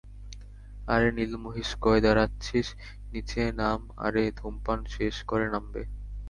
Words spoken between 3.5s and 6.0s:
নাম আরে, ধূমপান শেষ করে নামবে।